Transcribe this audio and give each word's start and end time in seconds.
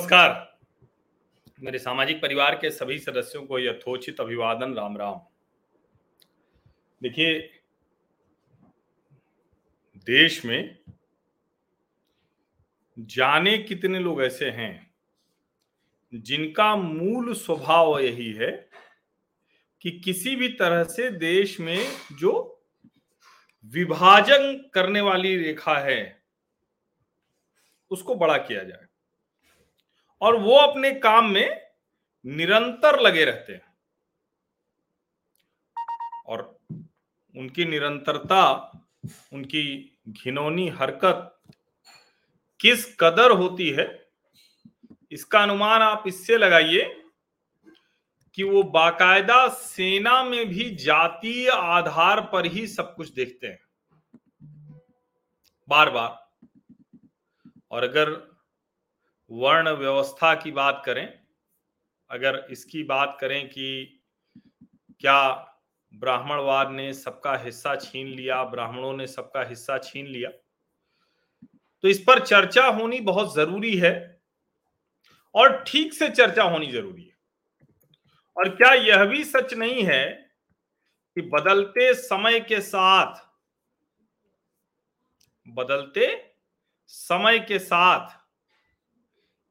नमस्कार। 0.00 0.58
मेरे 1.60 1.78
सामाजिक 1.78 2.20
परिवार 2.22 2.54
के 2.54 2.70
सभी 2.70 2.98
सदस्यों 2.98 3.42
को 3.46 3.58
यथोचित 3.58 4.20
अभिवादन, 4.20 4.74
राम 4.74 4.96
राम। 4.96 5.20
देखिए, 7.02 7.40
देश 10.06 10.44
में 10.44 10.78
जाने 12.98 13.58
कितने 13.58 13.98
लोग 13.98 14.22
ऐसे 14.22 14.50
हैं 14.50 14.94
जिनका 16.14 16.76
मूल 16.76 17.34
स्वभाव 17.34 17.98
यही 18.00 18.32
है 18.32 18.50
कि 19.80 20.00
किसी 20.00 20.36
भी 20.36 20.48
तरह 20.48 20.84
से 20.84 21.10
देश 21.10 21.60
में 21.60 21.86
जो 22.12 22.62
विभाजन 23.64 24.70
करने 24.74 25.00
वाली 25.00 25.36
रेखा 25.36 25.78
है, 25.78 26.22
उसको 27.90 28.14
बड़ा 28.14 28.36
किया 28.36 28.64
जाए। 28.64 28.89
और 30.22 30.36
वो 30.36 30.56
अपने 30.56 30.90
काम 30.92 31.30
में 31.30 31.60
निरंतर 32.24 33.00
लगे 33.00 33.24
रहते 33.24 33.52
हैं। 33.52 33.74
और 36.26 36.58
उनकी 37.34 37.64
निरंतरता, 37.64 38.44
उनकी 39.32 39.98
घिनौनी 40.08 40.68
हरकत 40.68 41.36
किस 42.60 42.84
कदर 43.00 43.30
होती 43.30 43.70
है, 43.70 44.08
इसका 45.12 45.42
अनुमान 45.42 45.82
आप 45.82 46.04
इससे 46.06 46.36
लगाइए 46.36 46.96
कि 48.34 48.42
वो 48.42 48.62
बाकायदा 48.62 49.48
सेना 49.48 50.22
में 50.24 50.48
भी 50.48 50.70
जातीय 50.70 51.48
आधार 51.50 52.20
पर 52.20 52.46
ही 52.46 52.66
सब 52.66 52.94
कुछ 52.94 53.12
देखते 53.12 53.46
हैं। 53.46 53.58
बार 55.68 55.90
बार 55.90 56.28
और 57.70 57.82
अगर 57.84 58.29
वर्ण 59.30 59.70
व्यवस्था 59.70 60.34
की 60.34 60.50
बात 60.52 60.82
करें, 60.86 61.06
अगर 62.10 62.46
इसकी 62.50 62.82
बात 62.84 63.16
करें 63.20 63.48
कि 63.48 64.02
क्या 65.00 65.28
ब्राह्मणवाद 65.94 66.70
ने 66.70 66.92
सबका 66.94 67.36
हिस्सा 67.36 67.74
छीन 67.76 68.06
लिया, 68.08 68.42
ब्राह्मणों 68.44 68.92
ने 68.92 69.06
सबका 69.06 69.42
हिस्सा 69.44 69.78
छीन 69.80 70.06
लिया 70.06 70.30
तो 71.84 71.88
इस 71.88 71.98
पर 71.98 72.24
चर्चा 72.24 72.66
होनी 72.68 73.00
बहुत 73.02 73.34
ज़रूरी 73.34 73.76
है 73.78 73.92
और 75.34 75.62
ठीक 75.64 75.92
से 75.94 76.08
चर्चा 76.08 76.42
होनी 76.44 76.70
ज़रूरी 76.72 77.02
है। 77.02 77.16
और 78.36 78.48
क्या 78.56 78.72
यह 78.74 79.04
भी 79.04 79.24
सच 79.24 79.54
नहीं 79.54 79.84
है 79.84 80.04
कि 81.16 81.22
बदलते 81.30 81.92
समय 81.96 82.40
के 82.40 82.60
साथ, 82.60 83.14
बदलते 85.46 86.08
समय 86.90 87.38
के 87.40 87.58
साथ 87.58 88.18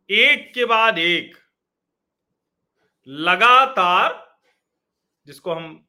एक 0.09 0.53
के 0.53 0.65
बाद 0.65 0.97
एक। 0.97 1.37
लगातार, 3.07 4.37
जिसको 5.25 5.53
हम 5.53 5.87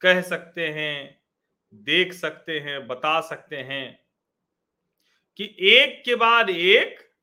कह 0.00 0.22
सकते 0.22 0.68
हैं, 0.68 1.22
देख 1.74 2.12
सकते 2.12 2.60
हैं, 2.60 2.86
बता 2.86 3.20
सकते 3.20 3.56
हैं, 3.56 4.06
कि 5.36 5.56
एक 5.60 6.04
के 6.04 6.14
बाद 6.14 6.50
एक 6.50 7.14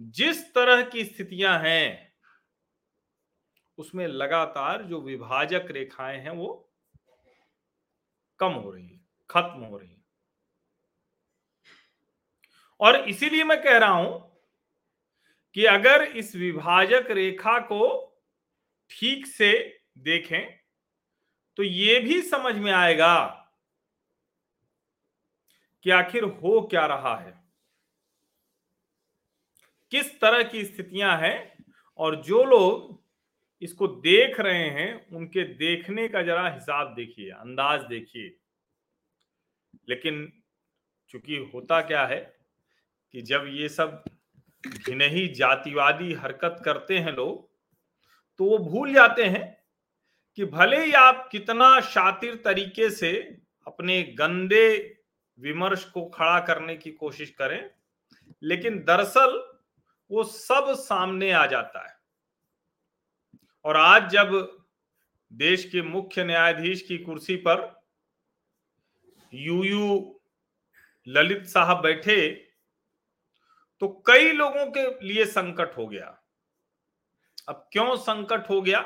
जिस 0.00 0.54
तरह 0.54 0.82
की 0.82 1.04
स्थितियाँ 1.04 1.58
हैं, 1.58 2.14
उसमें 3.78 4.06
लगातार 4.06 4.82
जो 4.82 5.00
विभाजक 5.00 5.66
रेखाएँ 5.70 6.18
हैं, 6.18 6.30
वो 6.30 6.72
कम 8.38 8.52
हो 8.52 8.70
रही 8.70 8.88
है, 8.88 9.00
खत्म 9.30 9.60
हो 9.60 9.78
रही 9.78 9.90
है। 9.90 10.04
और 12.80 13.08
इसीलिए 13.08 13.44
मैं 13.44 13.62
कह 13.62 13.78
रहा 13.78 13.90
हूँ 13.90 14.37
कि 15.54 15.64
अगर 15.64 16.02
इस 16.02 16.34
विभाजक 16.36 17.10
रेखा 17.10 17.58
को 17.58 17.84
ठीक 18.90 19.26
से 19.26 19.52
देखें 19.98 20.58
तो 21.58 21.62
ये 21.62 21.98
भी 22.00 22.20
समझ 22.22 22.54
में 22.54 22.72
आएगा 22.72 23.16
कि 25.84 25.90
आखिर 25.90 26.24
हो 26.24 26.60
क्या 26.60 26.84
रहा 26.86 27.16
है। 27.18 27.32
किस 29.92 30.20
तरह 30.20 30.42
की 30.42 30.64
स्थितियाँ 30.64 31.16
हैं 31.18 31.64
और 31.98 32.16
जो 32.22 32.44
लोग 32.44 32.96
इसको 33.62 33.86
देख 33.88 34.40
रहे 34.40 34.68
हैं, 34.70 35.08
उनके 35.08 35.44
देखने 35.54 36.08
का 36.08 36.22
जरा 36.22 36.48
हिसाब 36.48 36.94
देखिए, 36.94 37.30
अंदाज 37.30 37.80
देखिए। 37.80 38.36
लेकिन 39.88 40.42
चूँकि 41.08 41.36
होता 41.54 41.80
क्या 41.80 42.06
है 42.06 42.20
कि 43.14 43.22
जब 43.22 43.46
ये 43.48 43.68
सब 43.68 44.02
ही 44.64 45.26
जातिवादी 45.28 46.12
हरकत 46.12 46.62
करते 46.64 46.98
हैं 46.98 47.12
लोग 47.12 47.48
तो 48.40 48.44
वो 48.44 48.58
भूल 48.58 48.92
जाते 48.94 49.24
हैं 49.24 49.56
कि 50.38 50.44
भले 50.44 50.84
ही 50.84 50.92
आप 50.92 51.28
कितना 51.32 51.80
शातिर 51.80 52.34
तरीके 52.34 52.90
से 52.90 53.12
अपने 53.66 54.02
गंदे 54.02 54.96
विमर्श 55.38 55.84
को 55.84 56.04
खड़ा 56.06 56.38
करने 56.40 56.76
की 56.76 56.90
कोशिश 56.90 57.30
करें, 57.30 57.70
लेकिन 58.42 58.78
दरअसल 58.78 59.58
वो 60.10 60.24
सब 60.24 60.74
सामने 60.74 61.30
आ 61.32 61.46
जाता 61.46 61.88
है। 61.88 61.96
और 63.64 63.76
आज 63.76 64.10
जब 64.10 64.62
देश 65.32 65.64
के 65.64 65.82
मुख्य 65.82 66.24
न्यायाधीश 66.24 66.82
की 66.82 66.98
कुर्सी 66.98 67.36
पर 67.36 67.82
यूयू 69.34 70.20
ललित 71.06 71.46
साहब 71.46 71.82
बैठे 71.82 72.47
तो 73.80 73.88
कई 74.06 74.32
लोगों 74.32 74.66
के 74.66 75.06
लिए 75.06 75.24
संकट 75.24 75.76
हो 75.76 75.86
गया। 75.86 76.22
अब 77.48 77.68
क्यों 77.72 77.96
संकट 77.96 78.50
हो 78.50 78.62
गया? 78.62 78.78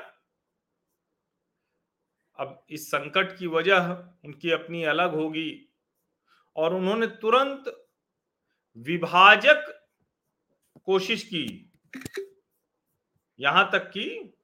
अब 2.39 2.67
इस 2.71 2.89
संकट 2.89 3.39
की 3.39 3.47
वजह 3.47 3.81
उनकी 4.25 4.51
अपनी 4.51 4.85
अलग 4.85 5.15
होगी 5.15 5.69
और 6.57 6.75
उन्होंने 6.75 7.07
तुरंत 7.07 7.89
विभाजक 8.77 9.89
कोशिश 10.85 11.25
की। 11.25 11.73
यहाँ 13.41 13.71
तक 13.73 13.91
कि 13.91 14.35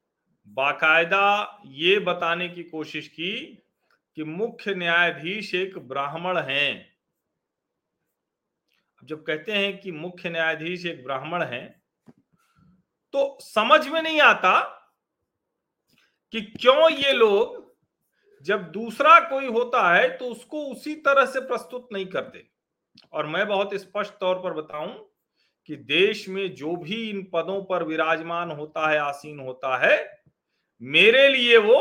बाकायदा 0.47 1.61
ये 1.67 1.99
बताने 1.99 2.49
की 2.49 2.63
कोशिश 2.63 3.09
की 3.09 3.33
कि 4.17 4.25
मुख्य 4.25 4.75
न्यायाधीश 4.75 5.55
एक 5.55 5.79
ब्राह्मण 5.79 6.39
हैं। 6.39 6.98
जब 9.03 9.23
कहते 9.25 9.53
हैं 9.53 9.79
कि 9.81 9.93
मुख्य 9.93 10.31
न्यायाधीश 10.31 10.87
एक 10.87 11.03
ब्राह्मण 11.05 11.43
है 11.45 11.65
तो 13.15 13.39
समझ 13.43 13.87
में 13.89 14.01
नहीं 14.03 14.21
आता 14.21 14.61
कि 16.35 16.41
क्यों 16.41 16.91
ये 16.91 17.13
लोग 17.13 17.67
जब 18.45 18.71
दूसरा 18.73 19.19
कोई 19.21 19.47
होता 19.49 19.83
है 19.95 20.09
तो 20.17 20.25
उसको 20.25 20.65
उसी 20.65 20.95
तरह 21.07 21.27
से 21.27 21.41
प्रस्तुत 21.41 21.89
नहीं 21.93 22.07
करते। 22.07 22.47
और 23.13 23.27
मैं 23.27 23.47
बहुत 23.49 23.75
स्पष्ट 23.75 24.13
तौर 24.13 24.35
पर 24.35 24.53
बताऊँ 24.53 24.93
कि 25.69 25.77
देश 25.77 26.29
में 26.29 26.55
जो 26.55 26.75
भी 26.77 27.09
इन 27.11 27.23
पदों 27.35 27.61
पर 27.63 27.83
विराजमान 27.83 28.51
होता 28.51 28.89
है, 28.91 28.99
आसीन 28.99 29.41
होता 29.41 29.77
है, 29.79 30.23
मेरे 30.83 31.29
लिए 31.29 31.57
वो 31.59 31.79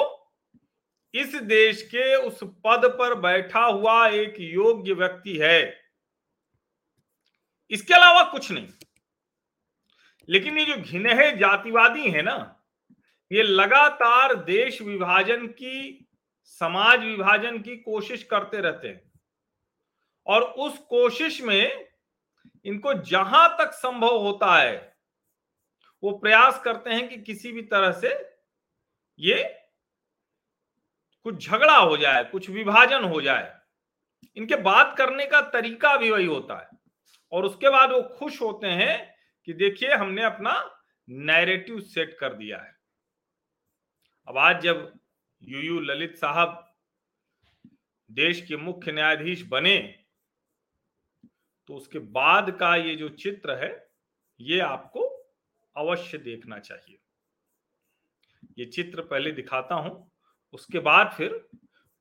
इस 1.13 1.35
देश 1.43 1.81
के 1.85 2.15
उस 2.17 2.39
पद 2.65 2.85
पर 2.99 3.15
बैठा 3.19 3.63
हुआ 3.63 4.07
एक 4.07 4.35
योग्य 4.39 4.93
व्यक्ति 4.93 5.37
है। 5.37 5.86
इसके 7.71 7.93
अलावा 7.93 8.23
कुछ 8.23 8.51
नहीं। 8.51 8.67
लेकिन 10.29 10.57
ये 10.57 10.65
जो 10.65 10.77
घिनहे 10.77 11.31
जातिवादी 11.31 12.11
है 12.11 12.21
ना, 12.21 12.63
ये 13.31 13.43
लगातार 13.43 14.35
देश 14.35 14.81
विभाजन 14.81 15.47
की, 15.47 16.07
समाज 16.43 16.99
विभाजन 16.99 17.61
की 17.61 17.77
कोशिश 17.77 18.23
करते 18.23 18.57
रहते 18.57 18.87
हैं। 18.87 19.11
और 20.27 20.41
उस 20.41 20.77
कोशिश 20.77 21.41
में 21.41 21.89
इनको 22.65 22.93
जहाँ 22.93 23.57
तक 23.57 23.71
संभव 23.71 24.17
होता 24.17 24.57
है, 24.57 24.97
वो 26.03 26.11
प्रयास 26.11 26.61
करते 26.65 26.89
हैं 26.89 27.09
कि 27.09 27.17
किसी 27.17 27.51
भी 27.51 27.61
तरह 27.61 27.91
से 27.91 28.37
ये 29.19 29.63
कुछ 31.23 31.47
झगड़ा 31.47 31.77
हो 31.77 31.97
जाए, 31.97 32.23
कुछ 32.23 32.49
विभाजन 32.49 33.03
हो 33.03 33.21
जाए। 33.21 33.59
इनके 34.35 34.55
बात 34.55 34.95
करने 34.97 35.25
का 35.25 35.41
तरीका 35.41 35.97
भी 35.97 36.11
वही 36.11 36.25
होता 36.25 36.59
है। 36.59 36.76
और 37.31 37.45
उसके 37.45 37.69
बाद 37.69 37.91
वो 37.91 38.01
खुश 38.17 38.41
होते 38.41 38.67
हैं 38.69 39.15
कि 39.47 39.53
देखिए, 39.53 39.91
हमने 39.91 40.23
अपना 40.23 40.53
नैरेटिव 41.07 41.79
सेट 41.81 42.17
कर 42.19 42.33
दिया 42.33 42.57
है। 42.57 42.75
अब 44.27 44.37
आज 44.37 44.61
जब 44.61 44.91
यूयू 45.43 45.79
ललित 45.81 46.15
साहब 46.17 46.63
देश 48.09 48.41
के 48.41 48.57
मुख्य 48.57 48.91
न्यायाधीश 48.91 49.41
बने 49.47 49.77
तो 51.69 51.75
उसके 51.75 51.99
बाद 51.99 52.49
का 52.59 52.75
ये 52.75 52.95
जो 52.95 53.09
चित्र 53.11 53.55
है, 53.55 53.71
ये 54.39 54.59
आपको 54.59 55.05
अवश्य 55.75 56.17
देखना 56.17 56.59
चाहिए। 56.59 56.99
ये 58.57 58.65
चित्र 58.65 59.01
पहले 59.03 59.31
दिखाता 59.31 59.75
हूँ, 59.75 60.11
उसके 60.53 60.79
बाद 60.79 61.13
फिर 61.17 61.39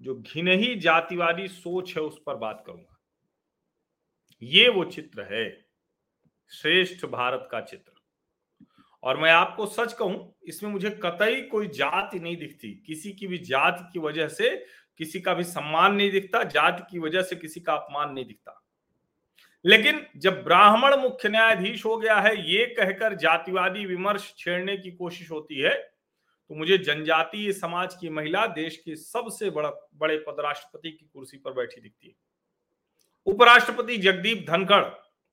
जो 0.01 0.15
घिनही 0.15 0.75
जातिवादी 0.77 1.49
सोच 1.49 1.97
है 1.97 2.03
उस 2.03 2.21
पर 2.27 2.37
बात 2.37 2.63
करूँगा। 2.67 2.96
ये 4.43 4.69
वो 4.69 4.85
चित्र 4.85 5.23
है, 5.33 5.45
श्रेष्ठ 6.51 7.05
भारत 7.07 7.49
का 7.53 7.61
चित्र। 7.61 7.93
और 9.03 9.17
मैं 9.17 9.31
आपको 9.31 9.67
सच 9.67 9.93
कहूँ, 9.93 10.35
इसमें 10.47 10.71
मुझे 10.71 10.91
कतई 11.03 11.41
कोई 11.43 11.69
जाति 11.69 12.19
नहीं 12.19 12.37
दिखती। 12.37 12.73
किसी 12.87 13.13
की 13.13 13.27
भी 13.27 13.39
जाति 13.39 13.89
की 13.93 13.99
वजह 13.99 14.29
से 14.29 14.55
किसी 15.01 15.21
का 15.21 15.35
भी 15.35 15.45
सम्मान 15.45 15.95
नहीं 15.95 16.11
दिखता, 16.11 16.43
जाति 16.43 16.83
की 16.91 16.99
वजह 16.99 17.23
से 17.23 17.37
किसी 17.37 17.61
का 17.61 17.75
अपमान 17.75 18.13
नहीं 18.13 18.25
दिखता। 18.25 18.63
लेकिन 19.65 20.07
जब 20.17 20.43
ब्राह्मण 20.45 20.97
मुख्य 20.97 21.29
न्यायाधीश 21.29 21.85
हो 21.85 21.97
गया 21.97 22.19
है, 22.21 22.37
ये 22.51 22.67
कहकर 22.69 23.15
जातिवादी 23.17 23.85
विमर्श 23.87 24.33
छेड़ने 24.39 24.77
की 24.77 24.91
कोशिश 24.93 25.31
होती 25.31 25.61
है 25.61 25.75
तो 26.51 26.55
मुझे 26.55 26.77
जनजातीय 26.79 27.53
समाज 27.53 27.95
की 27.95 28.09
महिला 28.09 28.47
देश 28.47 28.77
के 28.77 28.95
सबसे 28.97 29.51
बड़ा, 29.51 29.71
बड़े 29.95 30.17
पदराष्ट्रपति 30.19 30.91
की 30.91 31.07
कुर्सी 31.07 31.37
पर 31.37 31.53
बैठी 31.53 31.81
दिखती 31.81 32.09
है। 32.09 32.15
उपराष्ट्रपति 33.27 33.97
जगदीप 33.97 34.47
धनखड़ 34.49 34.85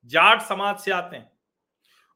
जाट 0.04 0.42
समाज 0.42 0.78
से 0.78 0.90
आते 0.90 1.16
हैं। 1.16 1.32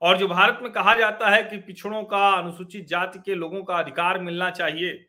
और 0.03 0.19
जो 0.19 0.29
भारत 0.29 0.59
में 0.63 0.73
कहा 0.73 0.95
जाता 0.95 1.31
है 1.31 1.43
कि 1.43 1.59
पिछड़ों 1.59 2.05
का, 2.05 2.29
अनुसूचित 2.31 2.87
जाति 2.87 3.19
के 3.19 3.35
लोगों 3.35 3.63
का 3.63 3.79
अधिकार 3.79 4.19
मिलना 4.19 4.51
चाहिए, 4.51 5.09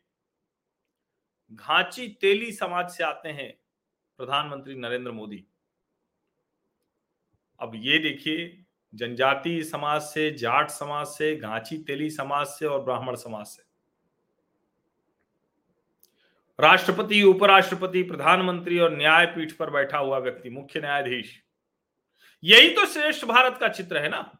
घाची 1.52 2.08
तेली 2.20 2.52
समाज 2.52 2.90
से 2.90 3.04
आते 3.04 3.28
हैं 3.28 3.50
प्रधानमंत्री 4.18 4.74
नरेंद्र 4.74 5.12
मोदी। 5.12 5.44
अब 7.60 7.72
ये 7.74 7.98
देखिए, 7.98 8.64
जनजाति 8.94 9.62
समाज 9.64 10.02
से, 10.02 10.30
जाट 10.30 10.70
समाज 10.70 11.06
से, 11.06 11.36
घाची 11.36 11.78
तेली 11.78 12.10
समाज 12.10 12.46
से 12.46 12.66
और 12.66 12.82
ब्राह्मण 12.82 13.14
समाज 13.14 13.46
से। 13.46 13.69
राष्ट्रपति, 16.60 17.22
उपराष्ट्रपति, 17.22 18.02
प्रधानमंत्री 18.02 18.78
और 18.78 18.96
न्यायपीठ 18.96 19.52
पर 19.52 19.70
बैठा 19.70 19.98
हुआ 19.98 20.18
व्यक्ति, 20.18 20.50
मुख्य 20.50 20.80
न्यायाधीश। 20.80 21.38
यही 22.42 22.70
तो 22.70 22.84
श्रेष्ठ 22.86 23.24
भारत 23.24 23.56
का 23.60 23.68
चित्र 23.68 23.98
है 23.98 24.08
ना? 24.08 24.38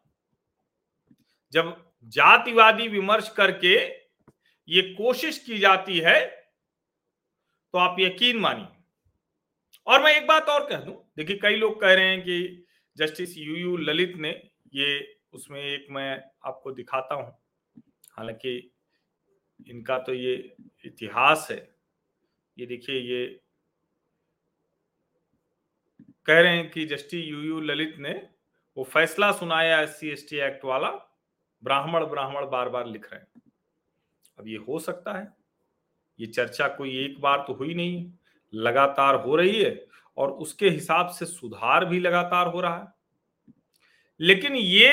जब 1.52 1.76
जातिवादी 2.06 2.88
विमर्श 2.88 3.28
करके 3.28 3.76
ये 4.68 4.82
कोशिश 4.94 5.38
की 5.38 5.58
जाती 5.58 5.98
है 5.98 6.18
तो 7.74 7.78
आप 7.78 7.96
यकीन 8.00 8.38
मानिए। 8.38 8.66
और 9.86 10.02
मैं 10.02 10.14
एक 10.16 10.26
बात 10.26 10.48
और 10.48 10.66
कह 10.66 10.76
दूँ, 10.76 10.94
देखिए 11.16 11.38
कई 11.42 11.56
लोग 11.56 11.80
कह 11.80 11.94
रहे 11.94 12.04
हैं 12.04 12.20
कि 12.20 12.64
जस्टिस 12.96 13.36
यू 13.38 13.54
यू 13.56 13.76
ललित 13.76 14.16
ने 14.16 14.30
ये 14.74 15.18
उसमें 15.32 15.60
एक 15.60 15.86
मैं 15.90 16.22
आपको 16.44 16.72
दिखाता 16.72 17.14
हूँ। 17.14 17.32
हालाँकि 18.12 18.56
इनका 19.66 19.98
तो 19.98 20.14
ये 20.14 20.34
इतिहास 20.84 21.46
है। 21.50 21.56
ये 22.60 22.66
देखिए, 22.66 22.96
ये 22.96 23.40
कह 26.26 26.40
रहे 26.40 26.56
हैं 26.56 26.70
कि 26.70 26.84
जस्टिस 26.86 27.24
यू 27.24 27.40
यू 27.40 27.60
ललित 27.60 27.94
ने 27.98 28.28
वो 28.76 28.84
फैसला 28.84 29.32
सुनाया 29.32 29.80
एस 29.80 30.00
सी 30.00 30.36
एक्ट 30.36 30.64
वाला, 30.64 30.90
ब्राह्मण 31.62 32.04
ब्राह्मण 32.04 32.46
बार 32.50 32.68
बार 32.68 32.86
लिख 32.86 33.12
रहे 33.12 33.20
हैं। 33.20 33.42
अब 34.38 34.48
ये 34.48 34.56
हो 34.56 34.78
सकता 34.78 35.12
है। 35.12 35.36
ये 36.20 36.26
चर्चा 36.26 36.68
कोई 36.68 36.98
एक 37.04 37.20
बार 37.20 37.44
तो 37.46 37.54
हुई 37.54 37.74
नहीं, 37.74 38.12
लगातार 38.54 39.14
हो 39.14 39.36
रही 39.36 39.62
है 39.62 39.86
और 40.16 40.30
उसके 40.30 40.68
हिसाब 40.68 41.08
से 41.08 41.26
सुधार 41.26 41.84
भी 41.84 42.00
लगातार 42.00 42.46
हो 42.46 42.60
रहा 42.60 42.78
है। 42.78 43.54
लेकिन 44.20 44.56
ये 44.56 44.92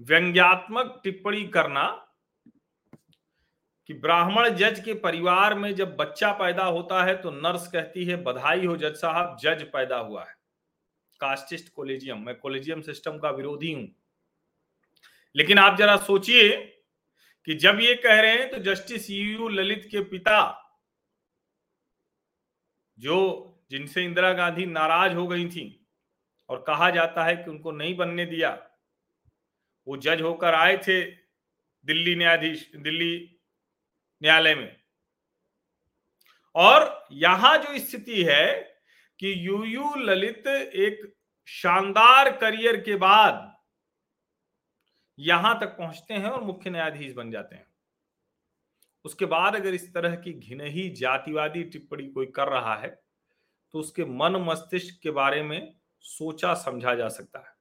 व्यंग्यात्मक 0.00 1.00
टिप्पणी 1.04 1.44
करना 1.48 2.11
कि 3.92 3.98
ब्राह्मण 3.98 4.48
जज 4.48 4.78
के 4.80 4.92
परिवार 4.94 5.54
में 5.54 5.74
जब 5.74 5.96
बच्चा 5.96 6.30
पैदा 6.32 6.64
होता 6.64 7.02
है 7.04 7.14
तो 7.14 7.30
नर्स 7.30 7.66
कहती 7.66 8.04
है, 8.04 8.16
बधाई 8.16 8.66
हो 8.66 8.76
जज 8.76 8.94
साहब, 8.96 9.36
जज 9.40 9.62
पैदा 9.72 9.96
हुआ 9.96 10.24
है। 10.24 10.34
कास्टिस्ट 11.20 11.72
कोलेजियम, 11.72 12.18
मैं 12.18 12.34
कोलेजियम 12.34 12.80
सिस्टम 12.80 13.18
का 13.18 13.30
विरोधी 13.30 13.72
हूँ। 13.72 13.88
लेकिन 15.34 15.58
आप 15.58 15.76
जरा 15.78 15.96
सोचिए 15.98 16.56
कि 17.48 17.54
जब 17.54 17.80
ये 17.80 17.94
कह 17.94 18.20
रहे 18.20 18.32
हैं 18.32 18.50
तो 18.50 18.58
जस्टिस 18.64 19.10
यू 19.10 19.48
ललित 19.48 19.86
के 19.90 20.00
पिता, 20.04 20.38
जो 22.98 23.18
जिनसे 23.70 24.04
इंदिरा 24.04 24.32
गांधी 24.32 24.66
नाराज़ 24.68 25.14
हो 25.14 25.26
गई 25.26 25.48
थी 25.48 25.66
और 26.50 26.64
कहा 26.66 26.90
जाता 26.90 27.24
है 27.24 27.36
कि 27.36 27.50
उनको 27.50 27.72
नहीं 27.72 27.96
बनने 27.96 28.26
दिया, 28.26 28.56
वो 29.86 29.96
जज 29.98 30.22
होकर 30.22 30.54
आए 30.54 30.76
थे 30.78 31.00
दिल्ली 31.04 32.16
न्यायाधीश, 32.16 32.70
दिल्ली 32.76 33.28
न्यायालय 34.22 34.54
में। 34.54 34.76
और 36.54 37.06
यहाँ 37.12 37.56
जो 37.58 37.78
स्थिति 37.78 38.22
है 38.24 38.46
कि 39.20 39.34
यू 39.46 39.62
यू 39.64 39.94
ललित 39.96 40.46
एक 40.46 41.12
शानदार 41.48 42.30
करियर 42.36 42.76
के 42.80 42.96
बाद 42.96 43.50
यहाँ 45.18 45.58
तक 45.60 45.76
पहुँचते 45.78 46.14
हैं 46.14 46.30
और 46.30 46.42
मुख्य 46.42 46.70
न्यायाधीश 46.70 47.12
बन 47.14 47.30
जाते 47.30 47.56
हैं। 47.56 47.66
उसके 49.04 49.26
बाद 49.26 49.54
अगर 49.54 49.74
इस 49.74 49.92
तरह 49.94 50.14
की 50.16 50.32
घिनही 50.32 50.88
जातिवादी 50.90 51.62
टिप्पणी 51.64 52.06
कोई 52.08 52.26
कर 52.26 52.48
रहा 52.48 52.74
है 52.76 52.88
तो 53.74 53.78
उसके 53.78 54.04
मन 54.04 54.36
मस्तिष्क 54.40 55.00
के 55.02 55.10
बारे 55.12 55.42
में 55.42 55.74
सोचा 56.04 56.52
समझा 56.54 56.94
जा 56.94 57.08
सकता 57.08 57.38
है। 57.38 57.54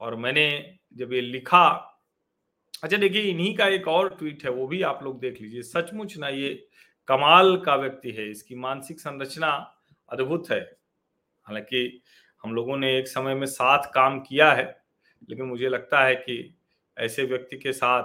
और 0.00 0.14
मैंने 0.16 0.78
जब 0.96 1.12
ये 1.12 1.20
लिखा 1.20 1.91
अच्छा 2.82 2.96
देखिए, 2.96 3.22
इन्हीं 3.22 3.56
का 3.56 3.66
एक 3.66 3.88
और 3.88 4.08
ट्वीट 4.08 4.44
है, 4.44 4.50
वो 4.50 4.66
भी 4.66 4.82
आप 4.82 5.02
लोग 5.02 5.20
देख 5.20 5.40
लीजिए। 5.40 5.62
सचमुच 5.62 6.18
ना, 6.18 6.28
ये 6.28 6.68
कमाल 7.08 7.56
का 7.56 7.76
व्यक्ति 7.76 8.10
है, 8.10 8.30
इसकी 8.30 8.54
मानसिक 8.54 9.00
संरचना 9.00 9.48
अद्भुत 10.08 10.50
है। 10.50 10.60
हालाँकि 11.46 12.02
हम 12.44 12.54
लोगों 12.54 12.76
ने 12.76 12.98
एक 12.98 13.08
समय 13.08 13.34
में 13.34 13.46
साथ 13.46 13.92
काम 13.94 14.20
किया 14.20 14.52
है, 14.52 14.82
लेकिन 15.30 15.46
मुझे 15.46 15.68
लगता 15.68 16.04
है 16.04 16.14
कि 16.14 16.54
ऐसे 16.98 17.24
व्यक्ति 17.24 17.56
के 17.56 17.72
साथ 17.72 18.04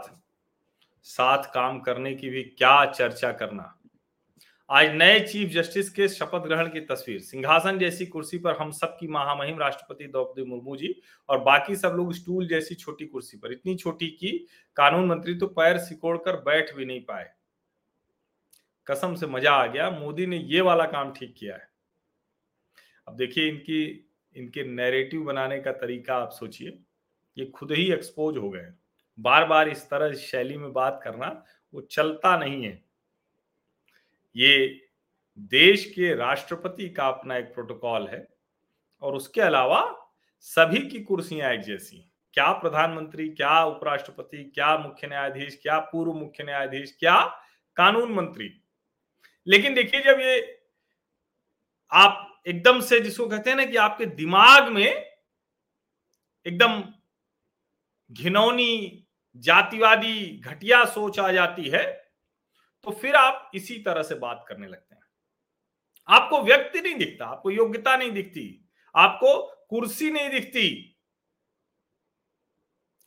साथ 1.04 1.44
काम 1.54 1.80
करने 1.80 2.16
की 2.16 2.30
भी 2.30 2.44
क्या 2.44 2.86
चर्चा 2.86 3.32
करना। 3.32 3.77
आज 4.70 4.88
नए 4.92 5.20
चीफ 5.20 5.50
जस्टिस 5.50 5.90
के 5.90 6.08
शपथ 6.08 6.46
ग्रहण 6.46 6.68
की 6.70 6.80
तस्वीर। 6.82 7.20
सिंहासन 7.20 7.78
जैसी 7.80 8.06
कुर्सी 8.06 8.38
पर 8.38 8.56
हम 8.58 8.72
सब 8.72 8.96
की 9.00 9.08
महामहिम 9.08 9.60
राष्ट्रपति 9.60 10.06
द्रौपदी 10.06 10.44
मुर्मू 10.46 10.76
जी 10.76 10.94
और 11.30 11.38
बाकी 11.44 11.76
सब 11.76 11.94
लोग 11.98 12.12
स्टूल 12.14 12.48
जैसी 12.48 12.76
छोटी 12.76 13.06
कुर्सी 13.06 13.38
पर। 13.38 13.52
इतनी 13.52 13.76
छोटी 13.76 14.08
की 14.12 14.32
कानून 14.78 15.06
मंत्री 15.08 15.36
तो 15.36 15.48
पैर 15.50 15.78
सिकोड़ 15.78 16.18
कर 16.18 16.36
बैठ 16.42 16.74
भी 16.76 16.86
नहीं 16.86 17.02
पाए। 17.02 17.30
कसम 18.88 19.16
से 19.16 19.28
मज़ा 19.28 19.52
आ 19.52 19.66
गया। 19.68 19.90
मोदी 19.92 20.26
ने 20.26 20.38
ये 20.38 20.62
वाला 20.62 20.86
काम 20.86 21.14
ठीक 21.14 21.34
किया 21.38 21.56
है। 21.56 21.70
अब 23.08 23.16
देखिए 23.16 23.48
इनकी, 23.50 23.84
इनके 24.36 24.64
नैरेटिव 24.66 25.22
बनाने 25.24 25.60
का 25.60 25.72
तरीका 25.74 26.16
आप 26.16 26.32
सोचिए। 26.32 26.78
ये 27.38 27.46
खुद 27.48 27.72
ही 27.72 27.92
एक्सपोज 27.94 28.38
हो 28.38 28.50
गए 28.50 28.68
बार 29.18 29.46
बार 29.46 29.70
इस 29.70 29.90
तरह 29.90 30.14
शैली 30.16 30.58
में 30.58 30.72
बात 30.74 31.00
करना 31.04 31.28
वो 31.74 31.82
चलता 31.82 32.38
नहीं 32.38 32.64
है। 32.64 32.87
ये 34.38 34.82
देश 35.38 35.86
के 35.86 36.16
राष्ट्रपति 36.16 36.90
का 36.90 37.08
अपना 37.08 37.38
एक 37.38 37.46
प्रोटोकॉल 37.46 38.08
है 38.08 38.28
और 39.02 39.16
उसके 39.16 39.42
अलावा 39.42 40.10
सभी 40.40 40.88
की 40.88 41.00
कुर्सियाँ 41.00 41.54
एक 41.54 41.62
जैसी 41.62 42.12
क्या 42.34 42.52
प्रधानमंत्री, 42.52 43.30
क्या 43.30 43.64
उपराष्ट्रपति, 43.64 44.44
क्या 44.56 44.78
मुख्य 44.78 45.08
न्यायाधीश, 45.08 45.60
क्या 45.62 45.80
पूर्व 45.80 46.14
मुख्य 46.14 46.44
न्यायाधीश, 46.44 46.96
क्या 47.00 47.26
कानून 47.76 48.12
मंत्री। 48.12 48.62
लेकिन 49.48 49.74
देखिए, 49.74 50.02
जब 50.02 50.20
ये 50.20 50.62
आप 51.92 52.42
एकदम 52.48 52.82
से 52.82 53.00
जिसको 53.00 53.28
कहते 53.28 53.50
हैं 53.50 53.58
ना 53.58 53.66
कि 53.66 53.78
आपके 53.78 54.06
दिमाग 54.06 54.68
में 54.68 54.86
एकदम 56.46 56.84
घिनौनी, 58.12 59.06
जातिवादी, 59.36 60.38
घटिया 60.38 60.86
सोच 60.86 61.20
आ 61.20 61.32
जाती 61.32 61.70
है 61.70 62.07
तो 62.88 62.92
फिर 62.92 63.16
आप 63.16 63.52
इसी 63.54 63.80
तरह 63.80 64.04
से 64.04 64.16
बात 64.16 64.46
करने 64.48 64.68
लगते 64.68 64.96
हैं। 64.96 65.02
आपको 66.08 66.42
व्यक्ति 66.42 66.82
नहीं 66.82 66.96
दिखता, 66.96 67.26
आपको 67.26 67.52
योग्यता 67.52 67.98
नहीं 67.98 68.12
दिखती, 68.12 68.70
आपको 68.96 69.56
कुर्सी 69.70 70.12
नहीं 70.12 70.30
दिखती। 70.30 70.98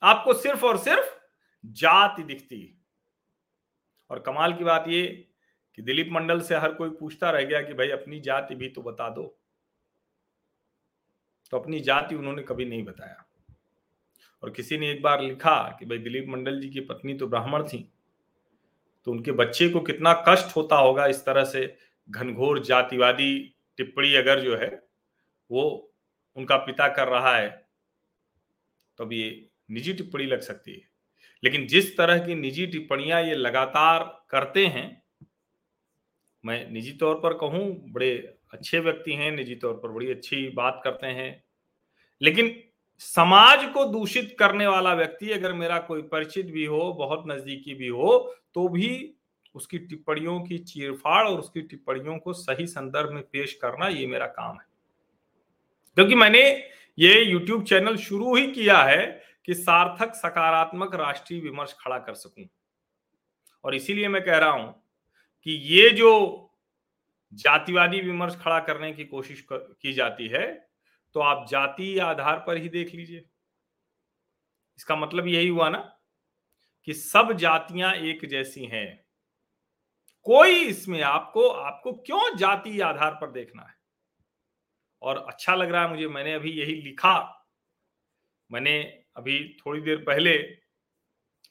आपको 0.02 0.34
सिर्फ़ 0.34 0.66
और 0.66 0.78
सिर्फ़ 0.78 1.18
जाति 1.66 2.22
दिखती। 2.22 2.82
और 4.10 4.20
कमाल 4.20 4.54
की 4.54 4.64
बात 4.64 4.84
ये 4.88 5.28
कि 5.74 5.82
दिलीप 5.82 6.08
मंडल 6.10 6.40
से 6.40 6.56
हर 6.56 6.74
कोई 6.74 6.90
पूछता 6.90 7.30
रह 7.30 7.42
गया 7.42 7.62
कि 7.62 7.74
भाई 7.74 7.90
अपनी 7.90 8.20
जाति 8.20 8.54
भी 8.54 8.68
तो 8.68 8.82
बता 8.82 9.08
दो। 9.08 9.40
तो 11.50 11.58
अपनी 11.58 11.80
जाति 11.80 12.14
उन्होंने 12.14 12.42
कभी 12.42 12.64
नहीं 12.64 12.82
बताया। 12.82 13.24
और 14.42 14.50
किसी 14.50 14.78
ने 14.78 14.90
एक 14.90 15.02
बार 15.02 15.22
लिखा 15.22 15.76
कि 15.78 15.86
भाई 15.86 15.98
दिलीप 15.98 16.26
मंडल 16.28 16.60
जी 16.60 16.70
की 16.70 16.80
पत्नी 16.80 17.14
तो 17.14 17.26
ब्राह्मण 17.26 17.68
थी। 17.68 17.92
तो 19.06 19.12
उनके 19.12 19.32
बच्चे 19.32 19.68
को 19.68 19.80
कितना 19.80 20.12
कष्ट 20.28 20.56
होता 20.56 20.76
होगा 20.76 21.06
इस 21.06 21.24
तरह 21.24 21.44
से 21.44 21.74
घनघोर 22.08 22.62
जातिवादी 22.64 23.36
टिप्पणी 23.78 24.14
अगर 24.14 24.40
जो 24.40 24.56
है, 24.56 24.68
वो 25.50 25.92
उनका 26.36 26.56
पिता 26.56 26.88
कर 26.88 27.08
रहा 27.08 27.36
है 27.36 27.48
तो 28.98 29.04
अब 29.04 29.12
ये 29.12 29.48
निजी 29.70 29.92
टिप्पणी 29.92 30.26
लग 30.26 30.40
सकती 30.40 30.72
है। 30.72 30.88
लेकिन 31.42 31.66
जिस 31.66 31.96
तरह 31.96 32.18
की 32.26 32.34
निजी 32.34 32.66
टिप्पणियाँ 32.66 33.22
ये 33.22 33.34
लगातार 33.34 34.02
करते 34.30 34.66
हैं, 34.66 35.02
मैं 36.44 36.70
निजी 36.70 36.92
तौर 36.92 37.14
पर 37.14 37.34
कहूँ, 37.34 37.92
बड़े 37.92 38.10
अच्छे 38.52 38.78
व्यक्ति 38.78 39.14
हैं, 39.14 39.30
निजी 39.32 39.54
तौर 39.54 39.74
पर 39.74 39.88
बड़ी 39.88 40.10
अच्छी 40.10 40.48
बात 40.48 40.80
करते 40.84 41.06
हैं, 41.06 41.42
लेकिन 42.20 42.54
समाज 43.00 43.64
को 43.74 43.84
दूषित 43.84 44.34
करने 44.38 44.66
वाला 44.66 44.94
व्यक्ति 44.94 45.30
अगर 45.32 45.52
मेरा 45.52 45.78
कोई 45.78 46.02
परिचित 46.02 46.46
भी 46.46 46.64
हो, 46.64 46.92
बहुत 46.92 47.24
नजदीकी 47.26 47.74
भी 47.74 47.88
हो 47.88 48.18
तो 48.54 48.68
भी 48.68 49.14
उसकी 49.54 49.78
टिप्पणियों 49.78 50.40
की 50.40 50.58
चीरफाड़ 50.58 51.26
और 51.28 51.38
उसकी 51.38 51.62
टिप्पणियों 51.62 52.18
को 52.18 52.32
सही 52.32 52.66
संदर्भ 52.66 53.10
में 53.10 53.22
पेश 53.22 53.54
करना 53.54 53.88
ये 53.88 54.06
मेरा 54.06 54.26
काम 54.26 54.58
है। 54.58 54.66
क्योंकि 55.96 56.14
मैंने 56.14 56.42
ये 56.98 57.22
यूट्यूब 57.22 57.64
चैनल 57.64 57.96
शुरू 57.96 58.34
ही 58.36 58.46
किया 58.46 58.82
है 58.82 59.06
कि 59.44 59.54
सार्थक, 59.54 60.14
सकारात्मक 60.14 60.94
राष्ट्रीय 60.94 61.40
विमर्श 61.40 61.76
खड़ा 61.80 61.98
कर 61.98 62.14
सकूँ। 62.14 62.44
और 63.64 63.74
इसीलिए 63.74 64.08
मैं 64.08 64.22
कह 64.22 64.38
रहा 64.38 64.50
हूँ 64.50 64.72
कि 65.46 65.52
ये 65.52 65.90
जो 65.90 66.50
जातिवादी 67.32 68.00
विमर्श 68.00 68.36
खड़ा 68.36 68.58
करने 68.60 68.92
की 68.92 69.04
कोशिश 69.04 69.44
की 69.52 69.92
जाती 69.92 70.26
है 70.28 70.69
तो 71.14 71.20
आप 71.20 71.46
जाति 71.48 71.98
आधार 71.98 72.44
पर 72.46 72.56
ही 72.56 72.68
देख 72.68 72.94
लीजिए। 72.94 73.24
इसका 74.78 74.96
मतलब 74.96 75.26
यही 75.26 75.48
हुआ 75.48 75.68
ना 75.68 75.78
कि 76.88 76.94
सब 76.94 77.32
जातियाँ 77.32 77.92
एक 77.94 78.24
जैसी 78.24 78.64
हैं। 78.64 79.04
कोई 80.26 80.64
इसमें 80.64 81.00
आपको 81.02 81.48
आपको 81.48 81.92
क्यों 81.92 82.36
जाति 82.36 82.80
आधार 82.80 83.14
पर 83.14 83.30
देखना 83.30 83.62
है? 83.62 83.74
और 85.02 85.18
अच्छा 85.18 85.54
लग 85.54 85.70
रहा 85.70 85.82
है 85.82 85.90
मुझे, 85.90 86.08
मैंने 86.08 86.32
अभी 86.34 86.50
यही 86.52 86.74
लिखा। 86.74 87.46
मैंने 88.50 88.80
अभी 89.16 89.38
थोड़ी 89.60 89.80
देर 89.80 89.96
पहले 89.96 90.32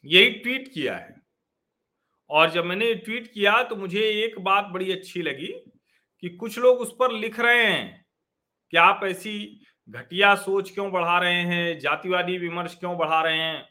यही 0.06 0.30
ट्वीट 0.32 0.68
किया 0.74 0.96
है। 0.96 1.16
और 2.30 2.50
जब 2.50 2.66
मैंने 2.66 2.94
ट्वीट 2.96 3.32
किया 3.34 3.62
तो 3.64 3.76
मुझे 3.76 4.02
एक 4.24 4.40
बात 4.40 4.66
बड़ी 4.66 4.92
अच्छी 4.92 5.22
लगी 5.22 5.48
कि 6.24 6.30
कुछ 6.30 6.58
लोग 6.60 6.80
उस 6.80 6.96
पर 7.00 7.12
लिख 7.12 7.40
रहे 7.40 7.64
हैं। 7.64 8.06
कि 8.72 8.78
आप 8.78 9.02
ऐसी 9.04 9.64
घटिया 9.90 10.36
सोच 10.36 10.72
क्यों 10.72 10.92
बढ़ा 10.92 11.20
रहे 11.20 11.42
हैं? 11.42 11.80
जातिवादी 11.80 12.38
विमर्श 12.38 12.76
क्यों 12.76 12.98
बढ़ा 12.98 13.22
रहे 13.22 13.38
हैं? 13.38 13.70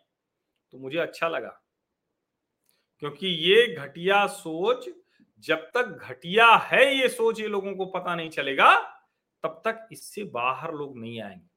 तो 0.72 0.78
मुझे 0.78 0.98
अच्छा 0.98 1.28
लगा। 1.28 1.62
क्योंकि 2.98 3.26
ये 3.26 3.74
घटिया 3.74 4.26
सोच, 4.26 4.88
जब 5.38 5.56
तक 5.56 5.82
घटिया 5.82 6.54
है 6.54 6.94
ये 6.94 7.08
सोच 7.08 7.40
ये 7.40 7.48
लोगों 7.48 7.74
को 7.74 7.86
पता 7.86 8.14
नहीं 8.14 8.30
चलेगा, 8.30 8.78
तब 9.42 9.62
तक 9.64 9.88
इससे 9.92 10.24
बाहर 10.24 10.72
लोग 10.74 10.98
नहीं 10.98 11.22
आएँगे। 11.22 11.48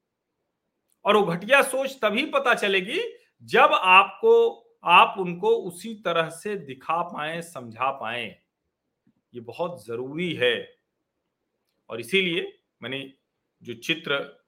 और 1.04 1.16
वो 1.16 1.22
घटिया 1.22 1.62
सोच 1.62 1.98
तभी 2.02 2.26
पता 2.26 2.54
चलेगी, 2.54 3.00
जब 3.42 3.68
आपको, 3.72 4.58
आप 4.84 5.14
उनको 5.18 5.48
उसी 5.48 5.94
तरह 5.94 6.28
से 6.28 6.56
दिखा 6.56 7.02
पाए, 7.02 7.42
समझा 7.42 7.90
पाए। 7.90 8.38
ये 9.34 9.40
बहुत 9.40 9.86
ज़रूरी 9.86 10.34
है। 10.34 10.76
और 11.90 12.00
इसीलिए 12.00 12.58
मैंने 12.82 13.12
जो 13.62 13.74
चित्र 13.74 14.42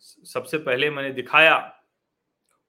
सबसे 0.00 0.58
पहले 0.58 0.90
मैंने 0.90 1.10
दिखाया, 1.10 1.84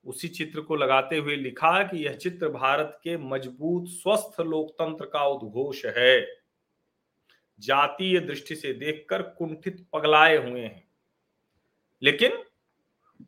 उसी 0.05 0.27
चित्र 0.27 0.61
को 0.61 0.75
लगाते 0.75 1.17
हुए 1.17 1.35
लिखा 1.35 1.83
कि 1.83 2.05
यह 2.05 2.13
चित्र 2.13 2.49
भारत 2.49 2.99
के 3.03 3.17
मज़बूत 3.17 3.89
स्वस्थ 3.89 4.41
लोकतंत्र 4.41 5.05
का 5.05 5.25
उद्घोष 5.25 5.85
है। 5.85 6.43
जातीय 7.59 8.19
दृष्टि 8.19 8.55
से 8.55 8.73
देखकर 8.73 9.21
कुंठित 9.21 9.87
पगलाए 9.93 10.37
हुए 10.37 10.61
हैं। 10.61 10.87
लेकिन 12.01 12.43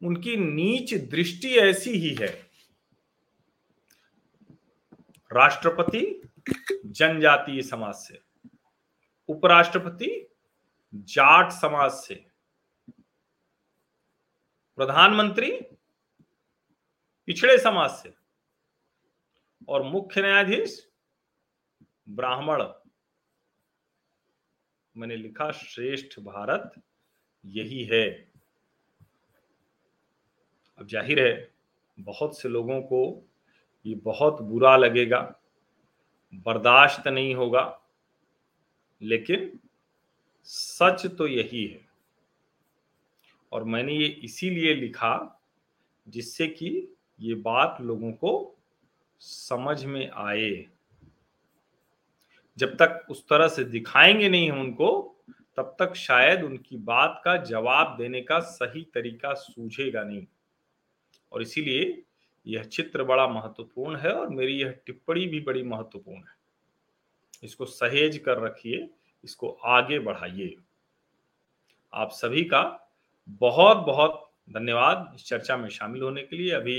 उनकी 0.03 0.37
नीच 0.37 0.93
दृष्टि 0.93 1.57
ऐसी 1.57 1.91
ही 1.91 2.15
है। 2.15 2.49
राष्ट्रपति 5.33 6.29
जनजातीय 6.85 7.61
समाज 7.61 7.93
से, 7.93 8.21
उपराष्ट्रपति 9.29 10.35
जाट 10.95 11.51
समाज 11.51 11.91
से 11.91 12.25
प्रधानमंत्री 14.77 15.51
पिछड़े 17.27 17.57
समाज 17.57 17.89
से 17.91 18.13
और 19.67 19.83
मुख्य 19.83 20.21
न्यायाधीश 20.21 20.79
ब्राह्मण। 22.09 22.63
मैंने 24.95 25.15
लिखा, 25.15 25.51
श्रेष्ठ 25.51 26.19
भारत 26.19 26.71
यही 27.43 27.83
है। 27.83 28.09
अब 30.79 30.87
ज़ाहिर 30.87 31.19
है, 31.19 31.51
बहुत 31.97 32.39
से 32.39 32.49
लोगों 32.49 32.81
को 32.81 33.01
ये 33.85 33.95
बहुत 33.95 34.41
बुरा 34.41 34.75
लगेगा, 34.77 35.19
बर्दाश्त 36.45 37.07
नहीं 37.07 37.33
होगा, 37.35 37.81
लेकिन 39.01 39.59
सच 40.43 41.05
तो 41.17 41.27
यही 41.27 41.65
है। 41.65 41.84
और 43.55 43.63
मैंने 43.63 43.93
ये 43.93 44.07
इसीलिए 44.07 44.73
लिखा 44.73 45.41
जिससे 46.07 46.47
कि 46.47 46.97
ये 47.19 47.35
बात 47.35 47.77
लोगों 47.81 48.11
को 48.11 48.55
समझ 49.19 49.85
में 49.85 50.09
आए। 50.09 50.65
जब 52.57 52.73
तक 52.73 53.05
उस 53.09 53.27
तरह 53.27 53.47
से 53.47 53.63
दिखाएँगे 53.63 54.29
नहीं 54.29 54.51
उनको, 54.51 55.15
तब 55.57 55.75
तक 55.79 55.93
शायद 55.93 56.43
उनकी 56.43 56.77
बात 56.77 57.21
का 57.25 57.37
जवाब 57.37 57.97
देने 57.97 58.21
का 58.21 58.39
सही 58.39 58.83
तरीका 58.83 59.33
सूझेगा 59.33 60.03
नहीं। 60.03 60.27
और 61.31 61.41
इसीलिए 61.41 62.03
यह 62.47 62.63
चित्र 62.63 63.03
बड़ा 63.03 63.27
महत्वपूर्ण 63.27 63.95
है 63.95 64.11
और 64.11 64.29
मेरी 64.29 64.53
यह 64.53 64.71
टिप्पणी 64.85 65.27
भी 65.27 65.39
बड़ी 65.39 65.63
महत्वपूर्ण 65.63 66.17
है। 66.17 66.35
इसको 67.43 67.65
सहेज 67.65 68.17
कर 68.17 68.37
रखिए, 68.37 68.89
इसको 69.23 69.49
आगे 69.49 69.99
बढ़ाइए। 69.99 70.55
आप 71.93 72.09
सभी 72.11 72.43
का 72.43 72.81
बहुत 73.29 73.77
बहुत 73.77 74.21
धन्यवाद 74.49 75.11
इस 75.15 75.25
चर्चा 75.25 75.57
में 75.57 75.69
शामिल 75.69 76.01
होने 76.01 76.21
के 76.21 76.35
लिए। 76.35 76.51
अभी 76.51 76.77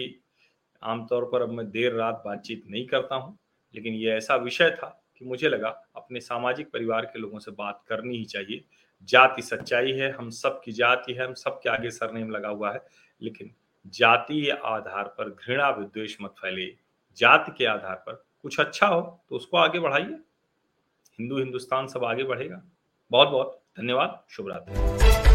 आमतौर 0.82 1.24
पर 1.24 1.42
अब 1.42 1.50
मैं 1.50 1.70
देर 1.70 1.92
रात 1.92 2.22
बातचीत 2.26 2.64
नहीं 2.70 2.86
करता 2.86 3.14
हूँ, 3.14 3.36
लेकिन 3.74 3.94
ये 3.94 4.12
ऐसा 4.12 4.36
विषय 4.36 4.70
था 4.72 4.88
कि 5.18 5.24
मुझे 5.24 5.48
लगा 5.48 5.68
अपने 5.96 6.20
सामाजिक 6.20 6.70
परिवार 6.72 7.04
के 7.04 7.18
लोगों 7.18 7.38
से 7.38 7.50
बात 7.52 7.82
करनी 7.88 8.16
ही 8.16 8.24
चाहिए। 8.24 8.64
जाति 9.08 9.42
सच्चाई 9.42 9.92
है, 9.92 10.10
हम 10.12 10.30
सब 10.30 10.60
की 10.64 10.72
जाति 10.72 11.12
है, 11.12 11.26
हम 11.26 11.34
सब 11.34 11.60
के 11.62 11.68
आगे 11.70 11.90
सरनेम 11.90 12.30
लगा 12.30 12.48
हुआ 12.48 12.72
है, 12.72 12.82
लेकिन 13.22 13.50
जातीय 13.94 14.50
आधार 14.50 15.14
पर 15.18 15.30
घृणा 15.30 15.68
विद्वेश 15.70 16.16
मत 16.22 16.34
फैले 16.38 16.66
जाति 17.18 17.52
के 17.58 17.64
आधार 17.66 18.02
पर 18.06 18.24
कुछ 18.42 18.58
अच्छा 18.60 18.86
हो 18.86 19.00
तो 19.28 19.36
उसको 19.36 19.56
आगे 19.56 19.78
बढ़ाइए। 19.78 20.18
हिंदू 21.18 21.38
हिंदुस्तान 21.38 21.86
सब 21.86 22.04
आगे 22.04 22.24
बढ़ेगा। 22.24 22.62
बहुत 23.10 23.28
बहुत 23.28 23.60
धन्यवाद, 23.78 24.20
शुभ 24.30 24.48
रात्रि। 24.48 25.25